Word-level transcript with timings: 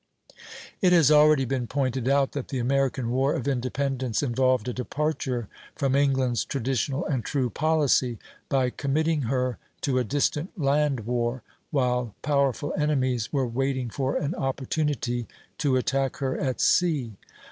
It 0.81 0.93
has 0.93 1.11
already 1.11 1.45
been 1.45 1.67
pointed 1.67 2.07
out 2.09 2.31
that 2.31 2.47
the 2.47 2.57
American 2.57 3.11
War 3.11 3.35
of 3.35 3.47
Independence 3.47 4.23
involved 4.23 4.67
a 4.67 4.73
departure 4.73 5.47
from 5.75 5.95
England's 5.95 6.43
traditional 6.43 7.05
and 7.05 7.23
true 7.23 7.51
policy, 7.51 8.17
by 8.49 8.71
committing 8.71 9.21
her 9.29 9.59
to 9.81 9.99
a 9.99 10.03
distant 10.03 10.59
land 10.59 11.01
war, 11.01 11.43
while 11.69 12.15
powerful 12.23 12.73
enemies 12.75 13.31
were 13.31 13.45
waiting 13.45 13.91
for 13.91 14.15
an 14.17 14.33
opportunity 14.33 15.27
to 15.59 15.75
attack 15.77 16.15
her 16.17 16.35
at 16.35 16.59
sea. 16.59 17.17